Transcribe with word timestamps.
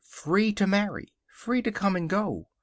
Free 0.09 0.51
to 0.53 0.65
marry. 0.65 1.13
Free 1.27 1.61
to 1.61 1.71
come 1.71 1.95
and 1.95 2.09
go. 2.09 2.47